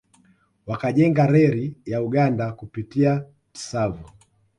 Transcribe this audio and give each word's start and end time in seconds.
Wakajenga 0.67 1.27
reli 1.27 1.75
ya 1.85 2.03
Uganda 2.03 2.51
kupitia 2.51 3.25
Tsavo 3.53 4.05